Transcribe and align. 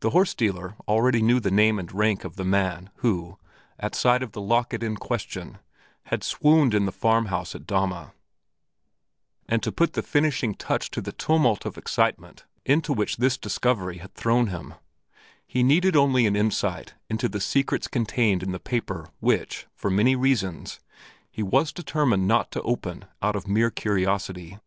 The 0.00 0.10
horse 0.10 0.34
dealer 0.34 0.76
already 0.86 1.22
knew 1.22 1.40
the 1.40 1.50
name 1.50 1.78
and 1.78 1.90
rank 1.90 2.24
of 2.24 2.36
the 2.36 2.44
man 2.44 2.90
who, 2.96 3.38
at 3.80 3.94
sight 3.94 4.22
of 4.22 4.32
the 4.32 4.40
locket 4.42 4.82
in 4.82 4.96
question, 4.98 5.56
had 6.12 6.22
swooned 6.22 6.74
in 6.74 6.84
the 6.84 6.92
farm 6.92 7.28
house 7.32 7.54
at 7.54 7.66
Dahme; 7.66 8.12
and 9.48 9.62
to 9.62 9.72
put 9.72 9.94
the 9.94 10.02
finishing 10.02 10.54
touch 10.54 10.90
to 10.90 11.00
the 11.00 11.10
tumult 11.10 11.64
of 11.64 11.78
excitement 11.78 12.44
into 12.66 12.92
which 12.92 13.16
this 13.16 13.38
discovery 13.38 13.96
had 13.96 14.12
thrown 14.12 14.48
him, 14.48 14.74
he 15.46 15.62
needed 15.62 15.96
only 15.96 16.26
an 16.26 16.36
insight 16.36 16.92
into 17.08 17.26
the 17.26 17.40
secrets 17.40 17.88
contained 17.88 18.42
in 18.42 18.52
the 18.52 18.60
paper 18.60 19.08
which, 19.20 19.66
for 19.74 19.88
many 19.88 20.14
reasons, 20.14 20.80
he 21.30 21.42
was 21.42 21.72
determined 21.72 22.28
not 22.28 22.50
to 22.50 22.60
open 22.60 23.06
out 23.22 23.34
of 23.34 23.48
mere 23.48 23.70
curiosity. 23.70 24.58